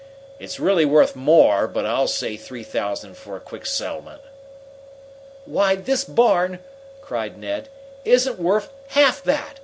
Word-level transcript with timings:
It's 0.39 0.59
really 0.59 0.83
worth 0.83 1.15
more, 1.15 1.67
but 1.67 1.85
I'll 1.85 2.07
say 2.07 2.35
three 2.35 2.63
thousand 2.63 3.17
for 3.17 3.35
a 3.35 3.39
quick 3.39 3.67
settlement." 3.67 4.23
"Why, 5.45 5.75
this 5.75 6.03
barn," 6.05 6.57
cried 7.01 7.37
Ned, 7.37 7.69
"isn't 8.03 8.39
worth 8.39 8.71
half 8.87 9.23
that! 9.25 9.59